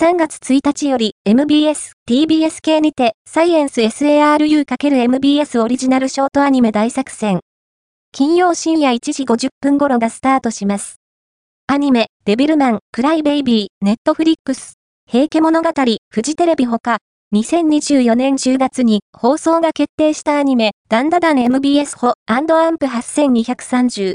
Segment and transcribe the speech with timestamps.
[0.00, 7.40] 3月1日より MBS、TBS 系にて、サイエンス SARU×MBS オリジナルショートアニメ大作戦。
[8.12, 11.00] 金曜深夜1時50分頃がスタートします。
[11.66, 14.74] アニメ、デビルマン、クライベイビー、ネットフリックス、
[15.10, 15.70] 平家物語、
[16.10, 16.98] フジテレビほか、
[17.34, 24.06] 2024年10月に放送が決定したアニメ、ダンダダン MBS ホアンプ8230